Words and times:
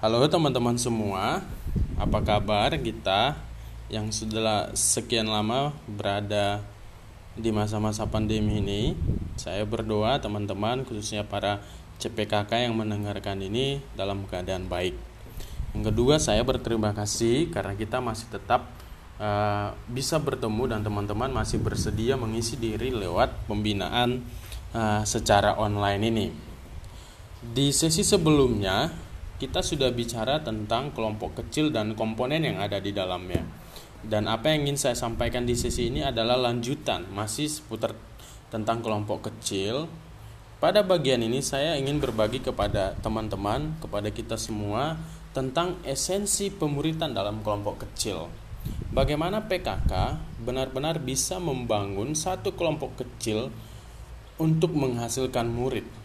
Halo 0.00 0.24
teman-teman 0.32 0.80
semua, 0.80 1.44
apa 2.00 2.24
kabar 2.24 2.72
kita 2.80 3.36
yang 3.92 4.08
sudah 4.08 4.72
sekian 4.72 5.28
lama 5.28 5.76
berada 5.84 6.64
di 7.36 7.52
masa-masa 7.52 8.08
pandemi 8.08 8.64
ini? 8.64 8.96
Saya 9.36 9.60
berdoa 9.68 10.16
teman-teman 10.16 10.88
khususnya 10.88 11.28
para 11.28 11.60
CPKK 12.00 12.64
yang 12.64 12.80
mendengarkan 12.80 13.44
ini 13.44 13.84
dalam 13.92 14.24
keadaan 14.24 14.72
baik. 14.72 14.96
Yang 15.76 15.92
kedua, 15.92 16.16
saya 16.16 16.48
berterima 16.48 16.96
kasih 16.96 17.52
karena 17.52 17.76
kita 17.76 18.00
masih 18.00 18.32
tetap 18.32 18.72
uh, 19.20 19.76
bisa 19.84 20.16
bertemu 20.16 20.64
dan 20.64 20.80
teman-teman 20.80 21.28
masih 21.28 21.60
bersedia 21.60 22.16
mengisi 22.16 22.56
diri 22.56 22.88
lewat 22.88 23.36
pembinaan 23.44 24.24
uh, 24.72 25.04
secara 25.04 25.60
online 25.60 26.02
ini. 26.08 26.26
Di 27.44 27.68
sesi 27.68 28.00
sebelumnya 28.00 29.09
kita 29.40 29.64
sudah 29.64 29.88
bicara 29.88 30.44
tentang 30.44 30.92
kelompok 30.92 31.40
kecil 31.40 31.72
dan 31.72 31.96
komponen 31.96 32.44
yang 32.44 32.60
ada 32.60 32.76
di 32.76 32.92
dalamnya. 32.92 33.40
Dan 34.04 34.28
apa 34.28 34.52
yang 34.52 34.68
ingin 34.68 34.76
saya 34.76 34.96
sampaikan 34.96 35.48
di 35.48 35.56
sesi 35.56 35.88
ini 35.88 36.04
adalah 36.04 36.36
lanjutan, 36.36 37.08
masih 37.08 37.48
seputar 37.48 37.96
tentang 38.52 38.84
kelompok 38.84 39.32
kecil. 39.32 39.88
Pada 40.60 40.84
bagian 40.84 41.24
ini 41.24 41.40
saya 41.40 41.80
ingin 41.80 42.04
berbagi 42.04 42.44
kepada 42.44 42.92
teman-teman, 43.00 43.80
kepada 43.80 44.12
kita 44.12 44.36
semua 44.36 45.00
tentang 45.32 45.80
esensi 45.88 46.52
pemuritan 46.52 47.16
dalam 47.16 47.40
kelompok 47.40 47.88
kecil. 47.88 48.28
Bagaimana 48.92 49.48
PKK 49.48 50.20
benar-benar 50.44 51.00
bisa 51.00 51.40
membangun 51.40 52.12
satu 52.12 52.52
kelompok 52.52 53.00
kecil 53.00 53.48
untuk 54.36 54.76
menghasilkan 54.76 55.48
murid 55.48 55.99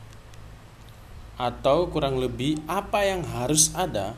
atau 1.35 1.91
kurang 1.91 2.19
lebih 2.19 2.63
apa 2.67 3.03
yang 3.03 3.23
harus 3.27 3.71
ada 3.75 4.15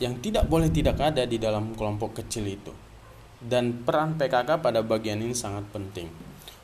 yang 0.00 0.16
tidak 0.16 0.48
boleh 0.48 0.72
tidak 0.72 0.96
ada 0.96 1.28
di 1.28 1.36
dalam 1.36 1.76
kelompok 1.76 2.24
kecil 2.24 2.48
itu. 2.48 2.72
Dan 3.40 3.84
peran 3.84 4.16
PKK 4.16 4.60
pada 4.60 4.80
bagian 4.80 5.20
ini 5.20 5.36
sangat 5.36 5.68
penting. 5.72 6.08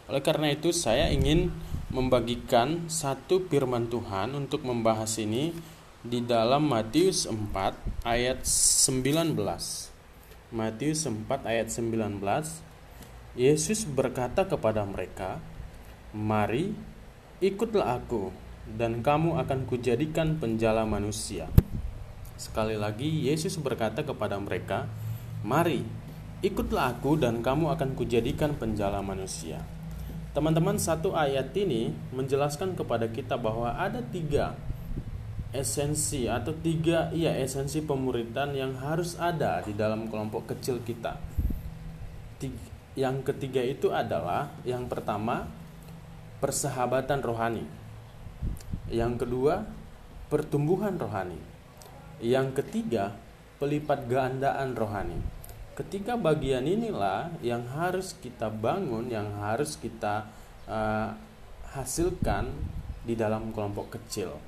Oleh 0.09 0.25
karena 0.25 0.53
itu 0.53 0.73
saya 0.73 1.13
ingin 1.13 1.53
membagikan 1.93 2.89
satu 2.89 3.45
firman 3.49 3.93
Tuhan 3.93 4.33
untuk 4.33 4.65
membahas 4.65 5.21
ini 5.21 5.53
di 6.01 6.25
dalam 6.25 6.65
Matius 6.65 7.29
4 7.29 8.09
ayat 8.09 8.45
19. 8.45 9.37
Matius 10.53 11.01
4 11.05 11.27
ayat 11.45 11.69
19 11.69 12.25
Yesus 13.37 13.85
berkata 13.85 14.49
kepada 14.49 14.81
mereka, 14.89 15.45
"Mari 16.17 16.73
ikutlah 17.45 18.01
aku 18.01 18.33
dan 18.75 19.07
kamu 19.07 19.39
akan 19.39 19.71
kujadikan 19.71 20.43
penjala 20.43 20.83
manusia. 20.83 21.47
Sekali 22.35 22.75
lagi 22.75 23.31
Yesus 23.31 23.55
berkata 23.63 24.03
kepada 24.03 24.35
mereka, 24.43 24.91
"Mari, 25.47 25.87
ikutlah 26.43 26.99
aku 26.99 27.15
dan 27.15 27.41
kamu 27.41 27.71
akan 27.79 27.95
kujadikan 27.95 28.59
penjala 28.59 28.99
manusia." 29.01 29.63
Teman-teman, 30.37 30.77
satu 30.77 31.17
ayat 31.17 31.55
ini 31.57 31.97
menjelaskan 32.13 32.77
kepada 32.77 33.09
kita 33.09 33.41
bahwa 33.41 33.73
ada 33.73 34.05
tiga 34.05 34.53
esensi 35.57 36.29
atau 36.29 36.53
tiga 36.53 37.09
iya 37.17 37.33
esensi 37.41 37.81
pemuritan 37.81 38.53
yang 38.53 38.77
harus 38.77 39.17
ada 39.17 39.65
di 39.65 39.73
dalam 39.73 40.05
kelompok 40.13 40.53
kecil 40.53 40.85
kita. 40.85 41.17
Yang 42.93 43.17
ketiga 43.33 43.65
itu 43.65 43.89
adalah 43.89 44.53
yang 44.69 44.85
pertama 44.93 45.49
persahabatan 46.45 47.25
rohani. 47.25 47.65
Yang 48.87 49.27
kedua, 49.27 49.67
pertumbuhan 50.31 50.95
rohani. 50.95 51.39
Yang 52.23 52.63
ketiga, 52.63 53.19
pelipat 53.59 54.07
gandaan 54.07 54.79
rohani. 54.79 55.19
Ketiga 55.77 56.17
bagian 56.17 56.65
inilah 56.65 57.35
yang 57.43 57.67
harus 57.69 58.17
kita 58.17 58.49
bangun, 58.49 59.13
yang 59.13 59.29
harus 59.43 59.77
kita 59.77 60.31
uh, 60.71 61.13
hasilkan 61.75 62.49
di 63.05 63.13
dalam 63.13 63.53
kelompok 63.53 63.99
kecil. 64.01 64.39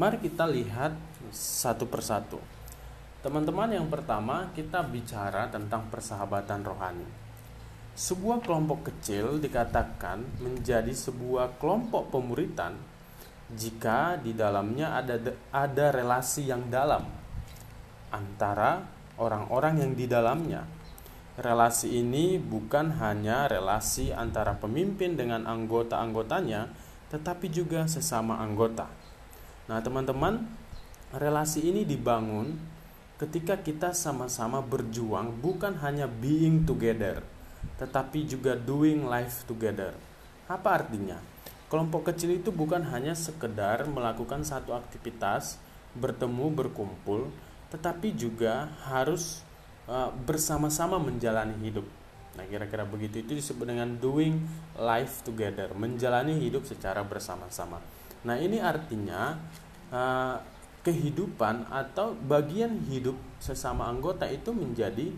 Mari 0.00 0.22
kita 0.22 0.46
lihat 0.46 0.96
satu 1.34 1.90
persatu. 1.90 2.40
Teman-teman, 3.20 3.74
yang 3.74 3.90
pertama 3.90 4.54
kita 4.54 4.80
bicara 4.86 5.50
tentang 5.50 5.90
persahabatan 5.90 6.62
rohani. 6.62 7.08
Sebuah 7.96 8.44
kelompok 8.44 8.92
kecil 8.92 9.42
dikatakan 9.42 10.22
menjadi 10.38 10.92
sebuah 10.92 11.58
kelompok 11.58 12.12
pemuritan 12.12 12.76
jika 13.52 14.18
di 14.18 14.34
dalamnya 14.34 14.98
ada 14.98 15.22
ada 15.54 15.86
relasi 15.94 16.50
yang 16.50 16.66
dalam 16.66 17.06
antara 18.10 18.82
orang-orang 19.20 19.86
yang 19.86 19.92
di 19.94 20.06
dalamnya. 20.10 20.66
Relasi 21.36 22.00
ini 22.00 22.40
bukan 22.40 22.96
hanya 22.96 23.44
relasi 23.44 24.08
antara 24.08 24.56
pemimpin 24.56 25.20
dengan 25.20 25.44
anggota-anggotanya, 25.44 26.72
tetapi 27.12 27.52
juga 27.52 27.84
sesama 27.84 28.40
anggota. 28.40 28.88
Nah, 29.68 29.84
teman-teman, 29.84 30.48
relasi 31.12 31.68
ini 31.68 31.84
dibangun 31.84 32.56
ketika 33.20 33.60
kita 33.60 33.92
sama-sama 33.92 34.64
berjuang 34.64 35.36
bukan 35.44 35.76
hanya 35.84 36.08
being 36.08 36.64
together, 36.64 37.20
tetapi 37.76 38.24
juga 38.24 38.56
doing 38.56 39.04
life 39.04 39.44
together. 39.44 39.92
Apa 40.48 40.80
artinya? 40.80 41.35
Kelompok 41.66 42.14
kecil 42.14 42.38
itu 42.38 42.54
bukan 42.54 42.86
hanya 42.94 43.18
sekedar 43.18 43.90
melakukan 43.90 44.46
satu 44.46 44.70
aktivitas, 44.70 45.58
bertemu, 45.98 46.54
berkumpul, 46.54 47.26
tetapi 47.74 48.14
juga 48.14 48.70
harus 48.86 49.42
uh, 49.90 50.14
bersama-sama 50.14 51.02
menjalani 51.02 51.58
hidup. 51.66 51.82
Nah, 52.38 52.44
kira-kira 52.46 52.86
begitu 52.86 53.24
itu 53.24 53.32
disebut 53.34 53.66
dengan 53.66 53.98
doing 53.98 54.46
life 54.78 55.26
together, 55.26 55.72
menjalani 55.74 56.38
hidup 56.38 56.68
secara 56.68 57.02
bersama-sama. 57.02 57.82
Nah, 58.22 58.36
ini 58.38 58.62
artinya 58.62 59.34
uh, 59.90 60.38
kehidupan 60.86 61.66
atau 61.66 62.14
bagian 62.14 62.78
hidup 62.86 63.18
sesama 63.42 63.90
anggota 63.90 64.28
itu 64.30 64.54
menjadi 64.54 65.10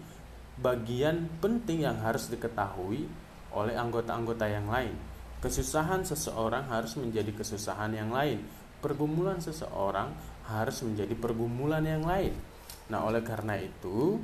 bagian 0.57 1.29
penting 1.45 1.85
yang 1.85 2.01
harus 2.01 2.33
diketahui 2.33 3.05
oleh 3.53 3.75
anggota-anggota 3.77 4.49
yang 4.49 4.65
lain. 4.65 4.97
Kesusahan 5.39 6.03
seseorang 6.03 6.67
harus 6.67 6.99
menjadi 6.99 7.31
kesusahan 7.31 7.95
yang 7.95 8.11
lain. 8.11 8.43
Pergumulan 8.83 9.39
seseorang 9.39 10.11
harus 10.51 10.83
menjadi 10.83 11.15
pergumulan 11.15 11.83
yang 11.87 12.03
lain. 12.03 12.35
Nah, 12.91 13.07
oleh 13.07 13.23
karena 13.23 13.55
itu, 13.55 14.19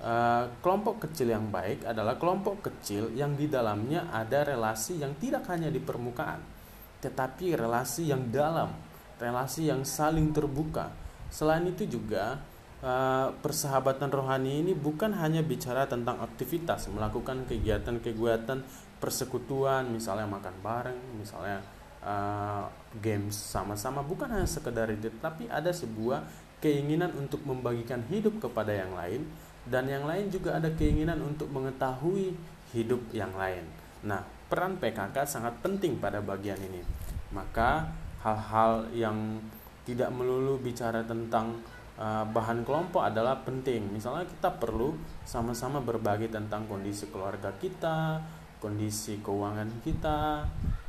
eh, 0.00 0.44
kelompok 0.64 1.04
kecil 1.04 1.36
yang 1.36 1.52
baik 1.52 1.84
adalah 1.84 2.16
kelompok 2.16 2.70
kecil 2.70 3.12
yang 3.12 3.36
di 3.36 3.50
dalamnya 3.50 4.08
ada 4.08 4.46
relasi 4.46 5.04
yang 5.04 5.12
tidak 5.20 5.44
hanya 5.52 5.68
di 5.68 5.82
permukaan, 5.82 6.40
tetapi 7.04 7.58
relasi 7.58 8.08
yang 8.08 8.32
dalam, 8.32 8.72
relasi 9.20 9.68
yang 9.68 9.84
saling 9.84 10.32
terbuka. 10.32 10.94
Selain 11.28 11.66
itu 11.68 11.84
juga 11.84 12.40
eh, 12.84 13.28
persahabatan 13.40 14.12
rohani 14.12 14.64
ini 14.64 14.72
bukan 14.72 15.12
hanya 15.16 15.40
bicara 15.44 15.88
tentang 15.88 16.20
aktivitas, 16.24 16.88
melakukan 16.92 17.48
kegiatan-kegiatan 17.48 18.60
persekutuan 18.98 19.90
misalnya 19.90 20.26
makan 20.26 20.54
bareng 20.62 21.00
misalnya 21.18 21.60
uh, 22.04 22.68
games 23.00 23.34
sama-sama. 23.34 24.04
Bukan 24.04 24.30
hanya 24.30 24.46
sekedar 24.46 24.90
itu 24.92 25.10
tapi 25.18 25.48
ada 25.48 25.72
sebuah 25.72 26.24
keinginan 26.60 27.12
untuk 27.16 27.42
membagikan 27.44 28.04
hidup 28.08 28.38
kepada 28.38 28.72
yang 28.72 28.92
lain. 28.94 29.26
Dan 29.64 29.88
yang 29.88 30.04
lain 30.04 30.28
juga 30.28 30.60
ada 30.60 30.68
keinginan 30.76 31.24
untuk 31.24 31.48
mengetahui 31.48 32.36
hidup 32.76 33.00
yang 33.16 33.32
lain. 33.32 33.64
Nah 34.04 34.20
peran 34.48 34.76
PKK 34.76 35.24
sangat 35.24 35.56
penting 35.64 35.96
pada 35.96 36.20
bagian 36.20 36.60
ini. 36.60 36.84
Maka 37.32 37.88
hal-hal 38.20 38.88
yang 38.92 39.40
tidak 39.84 40.08
melulu 40.12 40.56
bicara 40.60 41.04
tentang 41.04 41.60
uh, 42.00 42.24
bahan 42.28 42.64
kelompok 42.64 43.04
adalah 43.04 43.40
penting. 43.44 43.84
Misalnya 43.92 44.24
kita 44.24 44.52
perlu 44.56 44.96
sama-sama 45.24 45.80
berbagi 45.80 46.32
tentang 46.32 46.64
kondisi 46.64 47.08
keluarga 47.12 47.52
kita, 47.60 48.20
kondisi 48.64 49.20
keuangan 49.20 49.68
kita, 49.84 50.40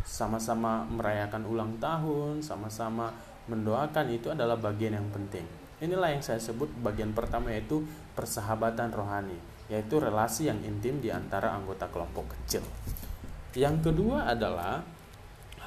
sama-sama 0.08 0.88
merayakan 0.88 1.44
ulang 1.44 1.76
tahun, 1.84 2.40
sama-sama 2.40 3.12
mendoakan 3.52 4.16
itu 4.16 4.32
adalah 4.32 4.56
bagian 4.56 4.96
yang 4.96 5.10
penting. 5.12 5.44
Inilah 5.84 6.16
yang 6.16 6.24
saya 6.24 6.40
sebut 6.40 6.72
bagian 6.80 7.12
pertama 7.12 7.52
yaitu 7.52 7.84
persahabatan 8.16 8.96
rohani, 8.96 9.36
yaitu 9.68 10.00
relasi 10.00 10.48
yang 10.48 10.64
intim 10.64 11.04
di 11.04 11.12
antara 11.12 11.52
anggota 11.52 11.92
kelompok 11.92 12.32
kecil. 12.32 12.64
Yang 13.52 13.92
kedua 13.92 14.32
adalah 14.32 14.88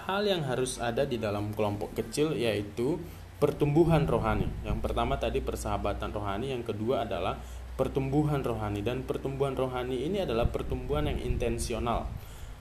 hal 0.08 0.24
yang 0.24 0.40
harus 0.48 0.80
ada 0.80 1.04
di 1.04 1.20
dalam 1.20 1.52
kelompok 1.52 1.92
kecil 1.92 2.32
yaitu 2.32 2.96
pertumbuhan 3.36 4.08
rohani. 4.08 4.48
Yang 4.64 4.80
pertama 4.80 5.20
tadi 5.20 5.44
persahabatan 5.44 6.10
rohani, 6.10 6.56
yang 6.56 6.64
kedua 6.64 7.04
adalah 7.04 7.36
pertumbuhan 7.78 8.42
rohani 8.42 8.82
dan 8.82 9.06
pertumbuhan 9.06 9.54
rohani 9.54 10.02
ini 10.10 10.26
adalah 10.26 10.50
pertumbuhan 10.50 11.06
yang 11.06 11.22
intensional. 11.22 12.10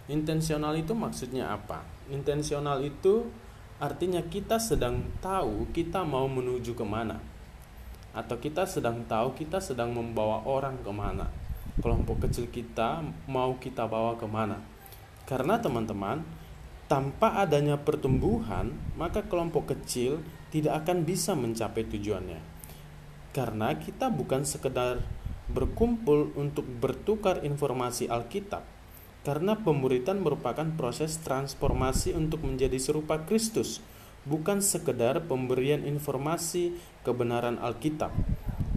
Intensional 0.07 0.77
itu 0.77 0.93
maksudnya 0.93 1.51
apa? 1.51 1.81
Intensional 2.13 2.85
itu 2.85 3.27
artinya 3.81 4.21
kita 4.21 4.61
sedang 4.61 5.01
tahu 5.19 5.73
kita 5.73 6.05
mau 6.05 6.29
menuju 6.29 6.77
ke 6.77 6.85
mana. 6.85 7.17
atau 8.17 8.33
kita 8.41 8.65
sedang 8.65 9.05
tahu 9.05 9.37
kita 9.37 9.61
sedang 9.61 9.93
membawa 9.93 10.41
orang 10.49 10.81
ke 10.81 10.89
mana 10.89 11.29
kelompok 11.77 12.25
kecil 12.25 12.49
kita 12.49 13.05
mau 13.29 13.61
kita 13.61 13.85
bawa 13.85 14.17
ke 14.17 14.25
mana 14.25 14.57
karena 15.29 15.61
teman-teman 15.61 16.25
tanpa 16.89 17.37
adanya 17.37 17.77
pertumbuhan 17.77 18.73
maka 18.97 19.21
kelompok 19.21 19.77
kecil 19.77 20.25
tidak 20.49 20.81
akan 20.81 21.05
bisa 21.05 21.37
mencapai 21.37 21.85
tujuannya 21.85 22.41
karena 23.37 23.77
kita 23.77 24.09
bukan 24.09 24.49
sekedar 24.49 25.05
berkumpul 25.45 26.33
untuk 26.33 26.65
bertukar 26.65 27.45
informasi 27.45 28.09
Alkitab 28.09 28.65
karena 29.21 29.53
pemuritan 29.53 30.17
merupakan 30.17 30.65
proses 30.73 31.21
transformasi 31.21 32.17
untuk 32.17 32.41
menjadi 32.41 32.81
serupa 32.81 33.21
Kristus 33.29 33.77
bukan 34.25 34.57
sekedar 34.59 35.23
pemberian 35.29 35.85
informasi 35.85 36.75
kebenaran 37.05 37.61
Alkitab. 37.61 38.11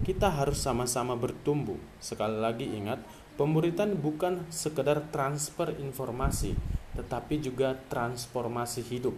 Kita 0.05 0.31
harus 0.31 0.63
sama-sama 0.63 1.17
bertumbuh. 1.19 1.77
Sekali 1.99 2.39
lagi 2.39 2.65
ingat, 2.71 3.03
pemberitaan 3.35 3.99
bukan 3.99 4.47
sekedar 4.47 5.11
transfer 5.11 5.75
informasi, 5.75 6.55
tetapi 6.95 7.43
juga 7.43 7.75
transformasi 7.91 8.81
hidup. 8.87 9.13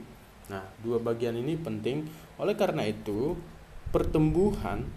Nah, 0.49 0.65
dua 0.81 0.99
bagian 0.99 1.37
ini 1.37 1.55
penting. 1.55 2.09
Oleh 2.41 2.57
karena 2.57 2.83
itu, 2.89 3.37
pertumbuhan 3.93 4.89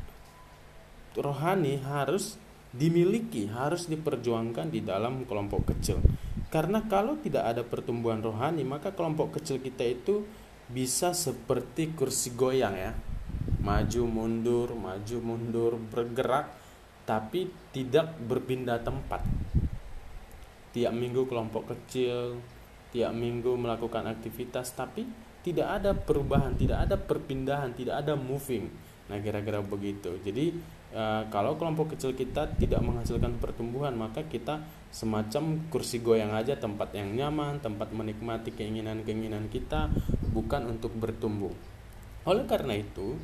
rohani 1.16 1.80
harus 1.80 2.36
dimiliki, 2.70 3.48
harus 3.48 3.88
diperjuangkan 3.88 4.68
di 4.68 4.84
dalam 4.84 5.24
kelompok 5.24 5.74
kecil. 5.74 6.00
Karena 6.52 6.84
kalau 6.86 7.18
tidak 7.18 7.44
ada 7.56 7.62
pertumbuhan 7.66 8.22
rohani, 8.22 8.62
maka 8.62 8.94
kelompok 8.94 9.40
kecil 9.40 9.58
kita 9.58 9.82
itu 9.82 10.22
bisa 10.70 11.16
seperti 11.16 11.96
kursi 11.96 12.36
goyang 12.36 12.76
ya. 12.76 12.92
Maju 13.62 14.02
mundur 14.06 14.68
maju 14.78 15.16
mundur 15.18 15.72
bergerak 15.90 16.54
tapi 17.02 17.50
tidak 17.74 18.14
berpindah 18.22 18.78
tempat. 18.82 19.26
Tiap 20.70 20.92
minggu 20.94 21.26
kelompok 21.26 21.74
kecil 21.74 22.38
tiap 22.96 23.12
minggu 23.12 23.58
melakukan 23.58 24.08
aktivitas 24.08 24.72
tapi 24.72 25.04
tidak 25.44 25.68
ada 25.68 25.92
perubahan 25.92 26.56
tidak 26.56 26.88
ada 26.88 26.96
perpindahan 26.96 27.76
tidak 27.76 28.00
ada 28.00 28.16
moving 28.16 28.72
nah 29.06 29.22
kira-kira 29.22 29.62
begitu 29.62 30.18
jadi 30.26 30.50
e, 30.90 31.02
kalau 31.30 31.54
kelompok 31.54 31.94
kecil 31.94 32.18
kita 32.18 32.50
tidak 32.58 32.82
menghasilkan 32.82 33.38
pertumbuhan 33.38 33.94
maka 33.94 34.26
kita 34.26 34.66
semacam 34.90 35.62
kursi 35.70 36.02
goyang 36.02 36.34
aja 36.34 36.58
tempat 36.58 36.90
yang 36.96 37.14
nyaman 37.14 37.62
tempat 37.62 37.94
menikmati 37.94 38.50
keinginan-keinginan 38.50 39.46
kita 39.52 39.92
bukan 40.36 40.68
untuk 40.68 40.92
bertumbuh. 40.92 41.56
Oleh 42.28 42.44
karena 42.44 42.76
itu, 42.76 43.16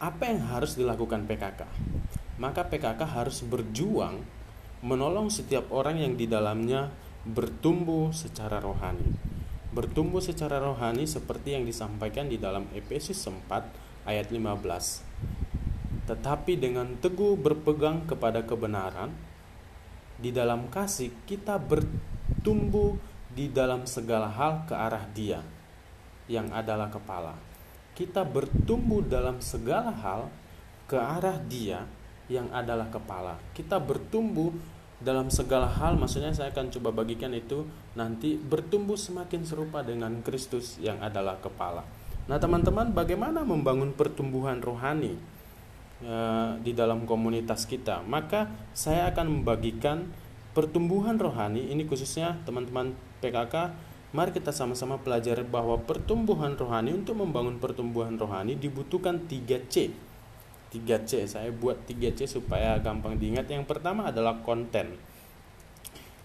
apa 0.00 0.32
yang 0.32 0.40
harus 0.48 0.80
dilakukan 0.80 1.28
PKK? 1.28 1.68
Maka 2.40 2.64
PKK 2.72 3.00
harus 3.04 3.44
berjuang 3.44 4.24
menolong 4.80 5.28
setiap 5.28 5.68
orang 5.68 6.00
yang 6.00 6.16
di 6.16 6.24
dalamnya 6.24 6.88
bertumbuh 7.28 8.12
secara 8.16 8.60
rohani. 8.64 9.12
Bertumbuh 9.74 10.24
secara 10.24 10.60
rohani 10.60 11.04
seperti 11.04 11.56
yang 11.56 11.68
disampaikan 11.68 12.32
di 12.32 12.40
dalam 12.40 12.68
Efesus 12.72 13.20
4 13.20 13.83
ayat 14.04 14.28
15. 14.32 15.04
Tetapi 16.04 16.52
dengan 16.60 16.96
teguh 17.00 17.36
berpegang 17.40 18.04
kepada 18.04 18.44
kebenaran, 18.44 19.12
di 20.20 20.30
dalam 20.30 20.70
kasih 20.70 21.10
kita 21.24 21.58
bertumbuh 21.58 22.96
di 23.34 23.50
dalam 23.50 23.82
segala 23.84 24.30
hal 24.30 24.62
ke 24.68 24.74
arah 24.76 25.04
Dia 25.10 25.42
yang 26.30 26.48
adalah 26.54 26.88
kepala. 26.88 27.34
Kita 27.98 28.22
bertumbuh 28.22 29.02
dalam 29.02 29.42
segala 29.42 29.90
hal 29.90 30.30
ke 30.86 30.94
arah 30.94 31.40
Dia 31.42 31.82
yang 32.30 32.48
adalah 32.54 32.88
kepala. 32.88 33.36
Kita 33.52 33.82
bertumbuh 33.82 34.54
dalam 35.02 35.28
segala 35.28 35.68
hal, 35.68 35.98
maksudnya 36.00 36.32
saya 36.32 36.54
akan 36.54 36.72
coba 36.72 37.04
bagikan 37.04 37.34
itu 37.36 37.66
nanti 37.98 38.38
bertumbuh 38.38 38.96
semakin 38.96 39.44
serupa 39.44 39.84
dengan 39.84 40.22
Kristus 40.24 40.80
yang 40.80 41.02
adalah 41.02 41.36
kepala. 41.42 41.84
Nah, 42.24 42.40
teman-teman, 42.40 42.92
bagaimana 42.96 43.44
membangun 43.44 43.92
pertumbuhan 43.92 44.60
rohani 44.64 45.16
e, 46.00 46.14
di 46.64 46.72
dalam 46.72 47.04
komunitas 47.04 47.68
kita? 47.68 48.00
Maka 48.04 48.48
saya 48.72 49.12
akan 49.12 49.40
membagikan 49.40 50.08
pertumbuhan 50.56 51.20
rohani 51.20 51.68
ini 51.68 51.84
khususnya 51.84 52.40
teman-teman 52.48 52.96
PKK 53.20 53.74
Mari 54.14 54.30
kita 54.30 54.54
sama-sama 54.54 54.94
pelajari 55.02 55.42
bahwa 55.42 55.74
pertumbuhan 55.74 56.54
rohani 56.54 56.94
untuk 56.94 57.18
membangun 57.18 57.58
pertumbuhan 57.58 58.14
rohani 58.14 58.54
dibutuhkan 58.54 59.26
3C. 59.26 59.90
3C, 60.70 61.26
saya 61.26 61.50
buat 61.50 61.82
3C 61.82 62.30
supaya 62.30 62.78
gampang 62.78 63.18
diingat. 63.18 63.50
Yang 63.50 63.66
pertama 63.66 64.14
adalah 64.14 64.38
konten. 64.46 64.94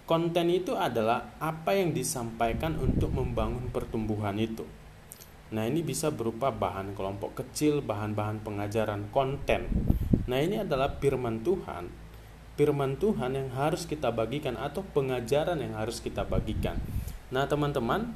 Konten 0.06 0.46
itu 0.54 0.78
adalah 0.78 1.34
apa 1.42 1.74
yang 1.74 1.90
disampaikan 1.90 2.78
untuk 2.78 3.10
membangun 3.10 3.74
pertumbuhan 3.74 4.38
itu. 4.38 4.62
Nah, 5.50 5.66
ini 5.66 5.82
bisa 5.82 6.14
berupa 6.14 6.54
bahan 6.54 6.94
kelompok 6.94 7.42
kecil, 7.42 7.82
bahan-bahan 7.82 8.42
pengajaran 8.46 9.10
konten. 9.10 9.66
Nah, 10.30 10.38
ini 10.38 10.62
adalah 10.62 10.94
firman 11.02 11.42
Tuhan. 11.42 11.90
Firman 12.54 12.94
Tuhan 13.02 13.34
yang 13.34 13.50
harus 13.50 13.82
kita 13.82 14.14
bagikan 14.14 14.54
atau 14.54 14.86
pengajaran 14.94 15.58
yang 15.58 15.74
harus 15.74 15.98
kita 15.98 16.22
bagikan. 16.22 16.78
Nah, 17.34 17.50
teman-teman, 17.50 18.14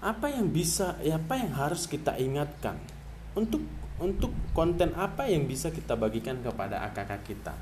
apa 0.00 0.32
yang 0.32 0.48
bisa 0.48 0.96
ya 1.04 1.20
apa 1.20 1.36
yang 1.36 1.52
harus 1.52 1.84
kita 1.84 2.16
ingatkan 2.16 2.80
untuk 3.36 3.60
untuk 4.00 4.32
konten 4.56 4.96
apa 4.96 5.28
yang 5.28 5.44
bisa 5.44 5.68
kita 5.68 5.92
bagikan 5.92 6.40
kepada 6.40 6.80
AKK 6.88 7.12
kita. 7.20 7.52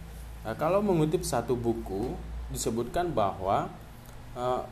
Nah, 0.46 0.54
kalau 0.54 0.78
mengutip 0.78 1.26
satu 1.26 1.58
buku 1.58 2.14
disebutkan 2.54 3.10
bahwa 3.10 3.66
uh, 4.38 4.62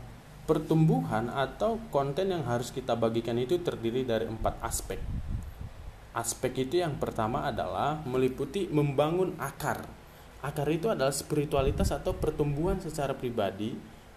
pertumbuhan 0.46 1.28
atau 1.28 1.82
konten 1.90 2.31
yang 2.31 2.46
harus 2.46 2.70
kita 2.70 2.94
bagikan 2.94 3.37
itu 3.37 3.58
terdiri 3.58 4.06
dari 4.06 4.31
empat 4.31 4.62
aspek. 4.62 5.02
Aspek 6.16 6.70
itu 6.70 6.81
yang 6.81 6.96
pertama 6.96 7.44
adalah 7.44 8.00
meliputi 8.06 8.70
membangun 8.70 9.37
akar. 9.37 9.84
Akar 10.40 10.69
itu 10.70 10.88
adalah 10.88 11.12
spiritualitas 11.12 11.93
atau 11.93 12.16
pertumbuhan 12.16 12.81
secara 12.81 13.12
pribadi 13.12 13.76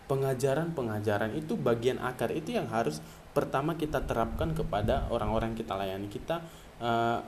pengajaran-pengajaran 0.10 1.38
itu 1.38 1.54
bagian 1.54 2.02
akar 2.02 2.34
itu 2.34 2.58
yang 2.58 2.66
harus 2.70 2.98
pertama 3.30 3.78
kita 3.78 4.02
terapkan 4.06 4.58
kepada 4.58 5.06
orang-orang 5.14 5.54
kita 5.54 5.78
layani 5.78 6.10
kita 6.10 6.42
uh, 6.81 7.22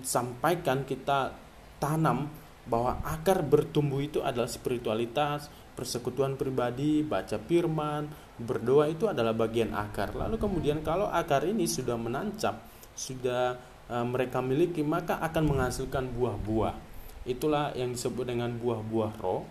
sampaikan 0.00 0.88
kita 0.88 1.36
tanam 1.76 2.32
bahwa 2.64 3.04
akar 3.04 3.44
bertumbuh 3.44 4.00
itu 4.00 4.24
adalah 4.24 4.48
spiritualitas 4.48 5.52
persekutuan 5.80 6.36
pribadi 6.36 7.00
baca 7.00 7.40
firman 7.40 8.12
berdoa 8.36 8.92
itu 8.92 9.08
adalah 9.08 9.32
bagian 9.32 9.72
akar 9.72 10.12
lalu 10.12 10.36
kemudian 10.36 10.84
kalau 10.84 11.08
akar 11.08 11.48
ini 11.48 11.64
sudah 11.64 11.96
menancap 11.96 12.60
sudah 12.92 13.56
uh, 13.88 14.04
mereka 14.04 14.44
miliki 14.44 14.84
maka 14.84 15.16
akan 15.24 15.56
menghasilkan 15.56 16.12
buah-buah 16.12 16.76
itulah 17.24 17.72
yang 17.72 17.96
disebut 17.96 18.28
dengan 18.28 18.52
buah-buah 18.60 19.12
roh 19.24 19.48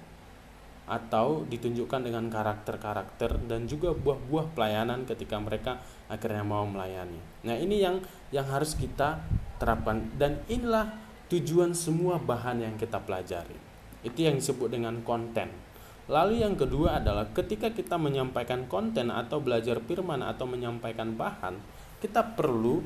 atau 0.89 1.45
ditunjukkan 1.45 2.01
dengan 2.01 2.25
karakter-karakter 2.33 3.45
dan 3.45 3.69
juga 3.69 3.93
buah-buah 3.93 4.57
pelayanan 4.57 5.05
ketika 5.05 5.37
mereka 5.37 5.77
akhirnya 6.09 6.41
mau 6.41 6.65
melayani. 6.65 7.45
Nah, 7.45 7.53
ini 7.53 7.77
yang 7.77 8.01
yang 8.33 8.49
harus 8.49 8.73
kita 8.73 9.21
terapkan 9.61 10.09
dan 10.17 10.41
inilah 10.49 10.89
tujuan 11.29 11.77
semua 11.77 12.17
bahan 12.17 12.65
yang 12.65 12.75
kita 12.81 12.97
pelajari. 13.05 13.53
Itu 14.01 14.25
yang 14.25 14.41
disebut 14.41 14.73
dengan 14.73 15.05
konten. 15.05 15.53
Lalu 16.09 16.41
yang 16.41 16.57
kedua 16.57 16.97
adalah 16.97 17.29
ketika 17.29 17.69
kita 17.69 18.01
menyampaikan 18.01 18.65
konten 18.65 19.13
atau 19.13 19.37
belajar 19.37 19.77
firman 19.85 20.25
atau 20.25 20.49
menyampaikan 20.49 21.13
bahan, 21.13 21.61
kita 22.01 22.33
perlu 22.33 22.81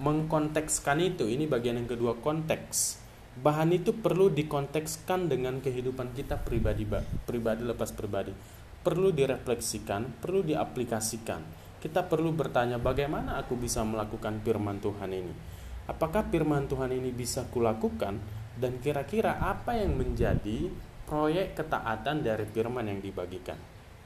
mengkontekskan 0.00 1.04
itu. 1.04 1.28
Ini 1.28 1.44
bagian 1.44 1.76
yang 1.76 1.90
kedua 1.92 2.16
konteks. 2.16 2.96
Bahan 3.44 3.76
itu 3.76 3.92
perlu 3.92 4.32
dikontekskan 4.32 5.28
dengan 5.28 5.60
kehidupan 5.60 6.16
kita 6.16 6.40
pribadi 6.40 6.88
pribadi 7.28 7.60
lepas 7.60 7.92
pribadi. 7.92 8.32
Perlu 8.80 9.12
direfleksikan 9.12 10.24
perlu 10.24 10.40
diaplikasikan. 10.40 11.44
Kita 11.76 12.08
perlu 12.08 12.32
bertanya 12.32 12.80
bagaimana 12.80 13.36
aku 13.36 13.52
bisa 13.52 13.84
melakukan 13.84 14.40
firman 14.40 14.80
Tuhan 14.80 15.12
ini? 15.12 15.34
Apakah 15.92 16.24
firman 16.32 16.72
Tuhan 16.72 16.88
ini 16.88 17.12
bisa 17.12 17.44
kulakukan? 17.52 18.16
Dan 18.56 18.80
kira-kira 18.80 19.40
apa 19.40 19.76
yang 19.76 19.96
menjadi 19.96 20.68
proyek 21.08 21.58
ketaatan 21.58 22.22
dari 22.24 22.46
firman 22.48 22.88
yang 22.88 23.00
dibagikan 23.02 23.58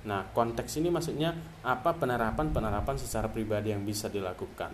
nah 0.07 0.23
konteks 0.31 0.79
ini 0.79 0.93
maksudnya 0.93 1.35
apa 1.67 1.97
penerapan-penerapan 1.99 2.97
secara 2.97 3.27
pribadi 3.27 3.75
yang 3.75 3.83
bisa 3.83 4.07
dilakukan 4.07 4.71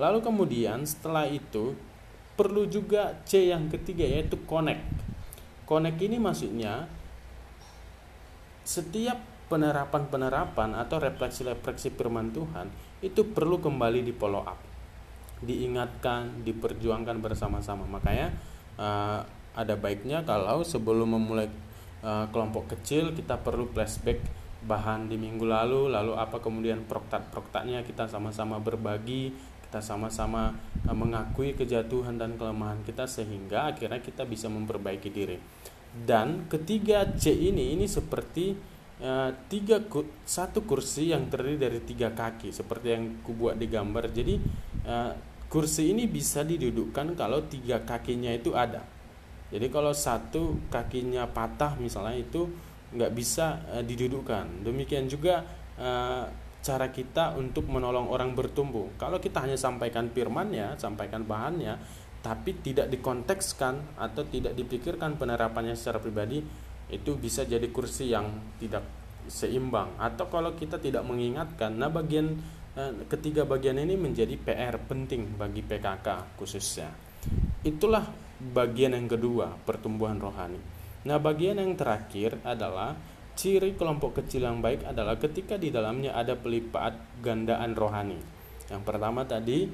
lalu 0.00 0.24
kemudian 0.24 0.82
setelah 0.88 1.28
itu 1.28 1.76
perlu 2.40 2.64
juga 2.64 3.20
C 3.28 3.52
yang 3.52 3.68
ketiga 3.68 4.08
yaitu 4.08 4.40
connect. 4.48 4.80
Connect 5.68 6.00
ini 6.00 6.16
maksudnya 6.16 6.88
setiap 8.64 9.20
penerapan-penerapan 9.52 10.72
atau 10.72 10.96
refleksi-refleksi 10.96 11.92
firman 11.92 12.32
Tuhan 12.32 12.72
itu 13.04 13.28
perlu 13.28 13.60
kembali 13.60 14.00
di 14.00 14.16
follow 14.16 14.40
up. 14.40 14.56
Diingatkan, 15.44 16.40
diperjuangkan 16.40 17.20
bersama-sama. 17.20 17.84
Makanya 17.84 18.32
uh, 18.80 19.20
ada 19.54 19.74
baiknya 19.74 20.22
kalau 20.22 20.62
sebelum 20.62 21.18
memulai 21.18 21.50
uh, 22.04 22.26
kelompok 22.30 22.76
kecil 22.76 23.10
kita 23.16 23.40
perlu 23.40 23.66
flashback 23.70 24.22
bahan 24.60 25.08
di 25.08 25.16
minggu 25.16 25.42
lalu 25.42 25.88
lalu 25.88 26.12
apa 26.20 26.36
kemudian 26.38 26.84
proktat 26.84 27.32
proktatnya 27.32 27.80
kita 27.80 28.04
sama-sama 28.06 28.60
berbagi 28.60 29.32
kita 29.70 29.86
sama-sama 29.86 30.50
uh, 30.90 30.96
mengakui 30.98 31.54
kejatuhan 31.54 32.18
dan 32.18 32.34
kelemahan 32.34 32.82
kita 32.82 33.06
sehingga 33.06 33.70
akhirnya 33.70 34.02
kita 34.02 34.26
bisa 34.26 34.50
memperbaiki 34.50 35.14
diri. 35.14 35.38
Dan 35.90 36.50
ketiga 36.50 37.06
C 37.14 37.30
ini 37.30 37.78
ini 37.78 37.86
seperti 37.86 38.58
uh, 38.98 39.30
tiga 39.46 39.78
satu 40.26 40.66
kursi 40.66 41.14
yang 41.14 41.30
terdiri 41.30 41.58
dari 41.58 41.80
tiga 41.86 42.10
kaki 42.10 42.50
seperti 42.50 42.86
yang 42.90 43.22
kubuat 43.22 43.62
di 43.62 43.70
gambar. 43.70 44.10
Jadi 44.10 44.34
uh, 44.90 45.14
kursi 45.46 45.94
ini 45.94 46.10
bisa 46.10 46.42
didudukkan 46.42 47.14
kalau 47.14 47.46
tiga 47.46 47.78
kakinya 47.86 48.34
itu 48.34 48.54
ada 48.58 48.82
jadi 49.50 49.66
kalau 49.68 49.90
satu 49.90 50.70
kakinya 50.70 51.26
patah 51.26 51.74
misalnya 51.76 52.16
itu 52.18 52.46
nggak 52.90 53.12
bisa 53.14 53.62
uh, 53.70 53.82
didudukkan. 53.82 54.66
Demikian 54.66 55.06
juga 55.10 55.42
uh, 55.78 56.24
cara 56.60 56.86
kita 56.90 57.34
untuk 57.38 57.66
menolong 57.70 58.10
orang 58.10 58.34
bertumbuh. 58.34 58.94
Kalau 58.98 59.18
kita 59.22 59.42
hanya 59.42 59.58
sampaikan 59.58 60.10
firmannya 60.10 60.78
sampaikan 60.78 61.26
bahannya 61.26 61.78
tapi 62.20 62.60
tidak 62.60 62.92
dikontekskan 62.92 63.96
atau 63.96 64.28
tidak 64.28 64.52
dipikirkan 64.52 65.16
penerapannya 65.16 65.72
secara 65.72 66.04
pribadi 66.04 66.44
itu 66.92 67.16
bisa 67.16 67.48
jadi 67.48 67.64
kursi 67.72 68.12
yang 68.12 68.28
tidak 68.60 68.84
seimbang. 69.24 69.96
Atau 69.96 70.28
kalau 70.28 70.52
kita 70.52 70.76
tidak 70.76 71.00
mengingatkan 71.06 71.80
nah 71.80 71.88
bagian 71.88 72.36
Eh, 72.70 72.92
ketiga 73.10 73.42
bagian 73.42 73.82
ini 73.82 73.98
menjadi 73.98 74.38
PR 74.38 74.78
penting 74.86 75.34
bagi 75.34 75.58
PKK 75.58 76.38
khususnya. 76.38 76.94
Itulah 77.66 78.06
bagian 78.40 78.96
yang 78.96 79.06
kedua, 79.06 79.60
pertumbuhan 79.68 80.16
rohani. 80.16 80.58
Nah, 81.04 81.20
bagian 81.20 81.60
yang 81.60 81.76
terakhir 81.76 82.40
adalah 82.44 82.96
ciri 83.36 83.76
kelompok 83.76 84.20
kecil 84.20 84.48
yang 84.48 84.60
baik 84.60 84.84
adalah 84.84 85.16
ketika 85.16 85.56
di 85.56 85.72
dalamnya 85.72 86.12
ada 86.16 86.36
pelipat 86.36 86.96
gandaan 87.20 87.72
rohani. 87.76 88.20
Yang 88.68 88.82
pertama 88.84 89.24
tadi 89.24 89.68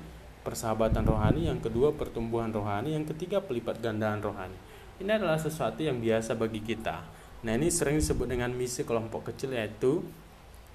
persahabatan 0.46 1.02
rohani, 1.02 1.50
yang 1.50 1.58
kedua 1.58 1.94
pertumbuhan 1.94 2.54
rohani, 2.54 2.94
yang 2.94 3.02
ketiga 3.06 3.42
pelipat 3.42 3.82
gandaan 3.82 4.22
rohani. 4.22 4.54
Ini 5.02 5.18
adalah 5.18 5.38
sesuatu 5.38 5.82
yang 5.82 5.98
biasa 5.98 6.38
bagi 6.38 6.62
kita. 6.62 7.02
Nah, 7.42 7.52
ini 7.54 7.70
sering 7.70 7.98
disebut 7.98 8.26
dengan 8.26 8.54
misi 8.54 8.86
kelompok 8.86 9.34
kecil 9.34 9.54
yaitu 9.54 10.02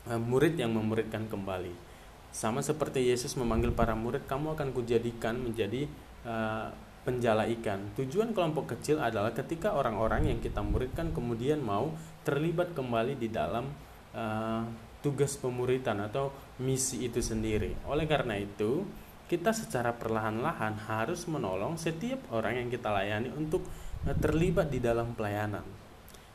eh, 0.07 0.19
murid 0.19 0.59
yang 0.59 0.75
memuridkan 0.75 1.27
kembali. 1.31 1.91
Sama 2.31 2.63
seperti 2.63 3.07
Yesus 3.11 3.35
memanggil 3.35 3.75
para 3.75 3.91
murid, 3.91 4.23
kamu 4.23 4.55
akan 4.55 4.71
kujadikan 4.71 5.35
menjadi 5.35 5.83
uh, 6.23 6.71
penjala 7.01 7.49
ikan. 7.59 7.93
Tujuan 7.97 8.31
kelompok 8.31 8.77
kecil 8.77 9.01
adalah 9.01 9.33
ketika 9.33 9.73
orang-orang 9.73 10.29
yang 10.29 10.39
kita 10.39 10.61
muridkan 10.61 11.09
kemudian 11.11 11.61
mau 11.61 11.93
terlibat 12.21 12.77
kembali 12.77 13.17
di 13.17 13.29
dalam 13.33 13.69
uh, 14.13 14.63
tugas 15.01 15.37
pemuritan 15.37 15.97
atau 16.05 16.29
misi 16.61 17.05
itu 17.05 17.19
sendiri. 17.19 17.73
Oleh 17.89 18.05
karena 18.05 18.37
itu, 18.37 18.85
kita 19.25 19.49
secara 19.49 19.95
perlahan-lahan 19.97 20.77
harus 20.85 21.25
menolong 21.25 21.79
setiap 21.79 22.21
orang 22.29 22.61
yang 22.61 22.69
kita 22.69 22.93
layani 22.93 23.33
untuk 23.33 23.65
uh, 24.05 24.15
terlibat 24.17 24.69
di 24.69 24.77
dalam 24.77 25.17
pelayanan. 25.17 25.65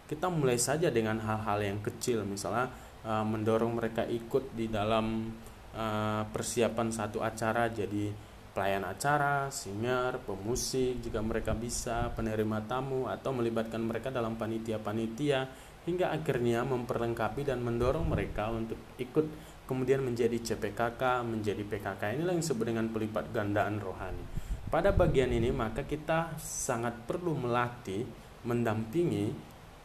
Kita 0.06 0.30
mulai 0.30 0.58
saja 0.58 0.90
dengan 0.90 1.18
hal-hal 1.22 1.62
yang 1.62 1.78
kecil, 1.82 2.26
misalnya 2.26 2.70
uh, 3.06 3.22
mendorong 3.22 3.78
mereka 3.78 4.02
ikut 4.06 4.54
di 4.54 4.66
dalam 4.66 5.30
Eh, 5.76 6.22
persiapan 6.32 6.88
satu 6.88 7.20
acara 7.20 7.68
jadi 7.68 8.08
pelayan 8.56 8.88
acara, 8.88 9.52
singer, 9.52 10.16
pemusik 10.24 11.04
jika 11.04 11.20
mereka 11.20 11.52
bisa, 11.52 12.08
penerima 12.16 12.64
tamu 12.64 13.04
atau 13.04 13.36
melibatkan 13.36 13.84
mereka 13.84 14.08
dalam 14.08 14.40
panitia-panitia 14.40 15.44
hingga 15.84 16.08
akhirnya 16.08 16.64
memperlengkapi 16.64 17.44
dan 17.44 17.60
mendorong 17.60 18.08
mereka 18.08 18.48
untuk 18.48 18.80
ikut 18.96 19.28
kemudian 19.68 20.00
menjadi 20.00 20.40
CPKK, 20.40 21.20
menjadi 21.28 21.60
PKK. 21.68 22.16
Inilah 22.16 22.32
yang 22.32 22.40
disebut 22.40 22.64
dengan 22.64 22.88
pelipat 22.88 23.28
gandaan 23.28 23.76
rohani. 23.76 24.24
Pada 24.72 24.88
bagian 24.88 25.30
ini 25.36 25.52
maka 25.52 25.84
kita 25.84 26.40
sangat 26.40 26.96
perlu 27.04 27.36
melatih, 27.36 28.08
mendampingi 28.48 29.36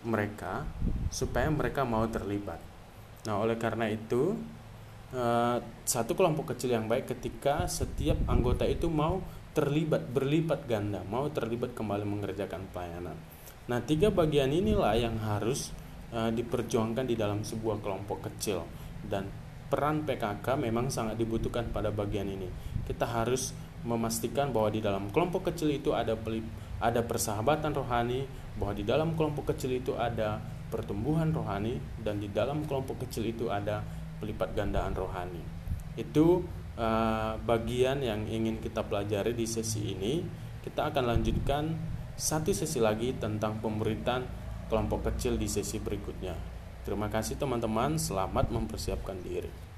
mereka 0.07 0.63
supaya 1.11 1.51
mereka 1.51 1.83
mau 1.83 2.07
terlibat. 2.07 2.57
Nah, 3.27 3.35
oleh 3.37 3.59
karena 3.59 3.85
itu 3.91 4.33
satu 5.83 6.15
kelompok 6.15 6.55
kecil 6.55 6.71
yang 6.71 6.87
baik 6.87 7.11
ketika 7.11 7.67
setiap 7.67 8.15
anggota 8.31 8.63
itu 8.63 8.87
mau 8.87 9.19
terlibat 9.51 10.07
berlipat 10.07 10.63
ganda, 10.63 11.03
mau 11.03 11.27
terlibat 11.27 11.75
kembali 11.75 12.07
mengerjakan 12.07 12.63
pelayanan. 12.71 13.19
Nah, 13.67 13.83
tiga 13.83 14.07
bagian 14.07 14.47
inilah 14.47 14.95
yang 14.95 15.19
harus 15.19 15.75
uh, 16.15 16.31
diperjuangkan 16.31 17.03
di 17.03 17.19
dalam 17.19 17.43
sebuah 17.43 17.83
kelompok 17.83 18.31
kecil 18.31 18.63
dan 19.11 19.27
peran 19.67 20.07
PKK 20.07 20.55
memang 20.55 20.87
sangat 20.87 21.19
dibutuhkan 21.19 21.67
pada 21.75 21.91
bagian 21.91 22.27
ini. 22.31 22.47
Kita 22.87 23.03
harus 23.03 23.51
memastikan 23.83 24.55
bahwa 24.55 24.71
di 24.71 24.79
dalam 24.79 25.11
kelompok 25.11 25.51
kecil 25.51 25.75
itu 25.75 25.91
ada 25.91 26.15
ada 26.81 27.01
persahabatan 27.03 27.75
rohani, 27.75 28.27
bahwa 28.55 28.73
di 28.75 28.83
dalam 28.87 29.15
kelompok 29.19 29.51
kecil 29.55 29.75
itu 29.75 29.95
ada 29.95 30.39
pertumbuhan 30.71 31.35
rohani 31.35 31.83
dan 31.99 32.23
di 32.23 32.31
dalam 32.31 32.63
kelompok 32.63 33.03
kecil 33.03 33.27
itu 33.27 33.51
ada 33.51 33.83
pelipat 34.21 34.53
gandaan 34.53 34.93
rohani. 34.93 35.41
Itu 35.97 36.45
uh, 36.77 37.35
bagian 37.41 38.05
yang 38.05 38.29
ingin 38.29 38.61
kita 38.61 38.85
pelajari 38.85 39.33
di 39.33 39.49
sesi 39.49 39.97
ini. 39.97 40.21
Kita 40.61 40.93
akan 40.93 41.09
lanjutkan 41.09 41.73
satu 42.13 42.53
sesi 42.53 42.77
lagi 42.77 43.17
tentang 43.17 43.57
pemuritan 43.57 44.29
kelompok 44.69 45.09
kecil 45.09 45.41
di 45.41 45.49
sesi 45.49 45.81
berikutnya. 45.81 46.37
Terima 46.85 47.09
kasih 47.09 47.41
teman-teman, 47.41 47.97
selamat 47.97 48.53
mempersiapkan 48.53 49.17
diri. 49.25 49.70